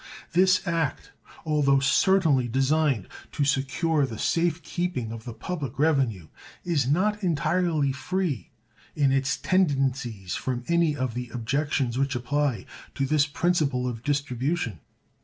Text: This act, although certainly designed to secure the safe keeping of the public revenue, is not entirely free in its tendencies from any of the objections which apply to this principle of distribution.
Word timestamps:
This 0.31 0.67
act, 0.67 1.11
although 1.45 1.79
certainly 1.79 2.47
designed 2.47 3.07
to 3.33 3.45
secure 3.45 4.03
the 4.03 4.17
safe 4.17 4.63
keeping 4.63 5.11
of 5.11 5.25
the 5.25 5.33
public 5.35 5.77
revenue, 5.77 6.27
is 6.65 6.87
not 6.87 7.21
entirely 7.23 7.91
free 7.91 8.49
in 8.95 9.11
its 9.11 9.37
tendencies 9.37 10.33
from 10.35 10.63
any 10.67 10.95
of 10.97 11.13
the 11.13 11.29
objections 11.31 11.99
which 11.99 12.15
apply 12.15 12.65
to 12.95 13.05
this 13.05 13.27
principle 13.27 13.87
of 13.87 14.01
distribution. 14.01 14.79